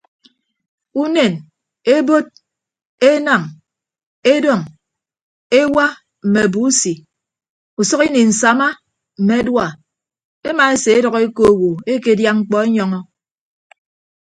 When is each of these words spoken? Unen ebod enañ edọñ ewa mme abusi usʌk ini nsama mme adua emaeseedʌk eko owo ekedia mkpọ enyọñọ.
Unen 1.03 1.33
ebod 1.95 2.25
enañ 3.11 3.43
edọñ 4.33 4.61
ewa 5.59 5.85
mme 6.25 6.41
abusi 6.47 6.93
usʌk 7.79 8.01
ini 8.07 8.21
nsama 8.31 8.67
mme 9.19 9.33
adua 9.41 9.65
emaeseedʌk 10.47 11.15
eko 11.25 11.43
owo 11.51 11.69
ekedia 11.93 12.31
mkpọ 12.37 12.57
enyọñọ. 12.65 12.99